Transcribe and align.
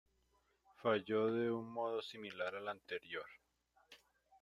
Falló 0.81 1.31
de 1.31 1.51
un 1.51 1.71
modo 1.71 2.01
similar 2.01 2.55
al 2.55 2.69
anterior. 2.69 3.27